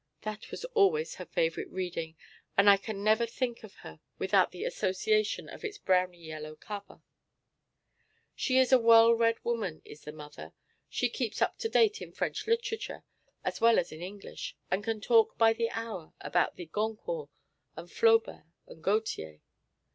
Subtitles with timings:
[0.23, 2.17] That was always her favourite reading,
[2.57, 7.03] and I can never think of her without the association of its browny yellow cover.
[8.33, 10.53] She is a very well read woman is the mother;
[10.89, 13.03] she keeps up to date in French literature
[13.43, 17.29] as well as in English, and can talk by the hour about the Goncourts,
[17.75, 19.41] and Flaubert, and Gautier.